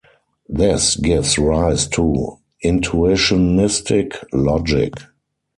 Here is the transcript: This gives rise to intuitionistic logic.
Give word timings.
This 0.49 0.95
gives 0.95 1.37
rise 1.37 1.85
to 1.89 2.39
intuitionistic 2.65 4.15
logic. 4.33 4.93